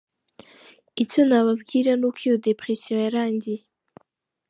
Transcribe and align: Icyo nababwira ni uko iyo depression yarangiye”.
Icyo 1.03 1.21
nababwira 1.29 1.91
ni 1.99 2.05
uko 2.07 2.19
iyo 2.25 2.35
depression 2.45 2.97
yarangiye”. 3.05 3.61